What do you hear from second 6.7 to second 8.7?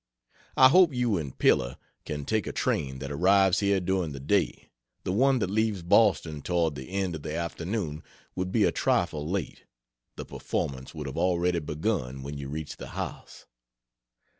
the end of the afternoon would be